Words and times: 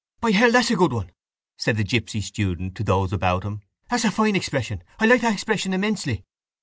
—By 0.19 0.31
hell, 0.31 0.51
that's 0.51 0.71
a 0.71 0.75
good 0.75 0.93
one! 0.93 1.11
said 1.59 1.77
the 1.77 1.83
gipsy 1.83 2.21
student 2.21 2.73
to 2.77 2.83
those 2.83 3.13
about 3.13 3.43
him, 3.43 3.61
that's 3.87 4.03
a 4.03 4.09
fine 4.09 4.35
expression. 4.35 4.81
I 4.97 5.05
like 5.05 5.21
that 5.21 5.33
expression 5.33 5.73
immensely. 5.73 6.25